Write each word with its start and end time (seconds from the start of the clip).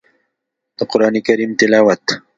د 0.77 0.79
قران 0.91 1.15
کريم 1.27 1.51
تلاوت 1.59 2.03